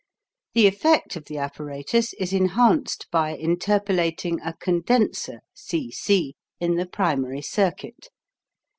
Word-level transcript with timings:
The 0.55 0.65
effect 0.65 1.15
of 1.15 1.25
the 1.25 1.37
apparatus 1.37 2.13
is 2.13 2.33
enhanced 2.33 3.05
by 3.11 3.37
interpolating 3.37 4.39
a 4.41 4.53
"condenser" 4.59 5.41
C 5.53 5.91
C 5.91 6.33
in 6.59 6.73
the 6.75 6.87
primary 6.87 7.43
circuit. 7.43 8.09